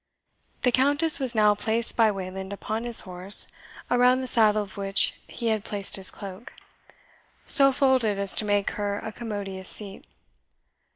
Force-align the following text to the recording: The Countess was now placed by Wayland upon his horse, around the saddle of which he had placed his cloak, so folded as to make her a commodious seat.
The 0.63 0.71
Countess 0.71 1.19
was 1.19 1.35
now 1.35 1.53
placed 1.53 1.95
by 1.95 2.09
Wayland 2.09 2.51
upon 2.51 2.85
his 2.85 3.01
horse, 3.01 3.47
around 3.91 4.21
the 4.21 4.25
saddle 4.25 4.63
of 4.63 4.75
which 4.75 5.13
he 5.27 5.49
had 5.49 5.63
placed 5.63 5.95
his 5.95 6.09
cloak, 6.09 6.53
so 7.45 7.71
folded 7.71 8.17
as 8.17 8.33
to 8.37 8.43
make 8.45 8.71
her 8.71 8.97
a 8.97 9.11
commodious 9.11 9.69
seat. 9.69 10.05